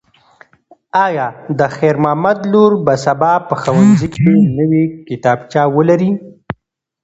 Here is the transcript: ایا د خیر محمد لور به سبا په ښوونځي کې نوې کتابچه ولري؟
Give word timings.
ایا 1.05 1.27
د 1.59 1.61
خیر 1.75 1.95
محمد 2.03 2.37
لور 2.51 2.71
به 2.85 2.93
سبا 3.05 3.33
په 3.47 3.55
ښوونځي 3.61 4.07
کې 4.13 4.25
نوې 4.59 4.83
کتابچه 5.07 5.61
ولري؟ 5.75 6.11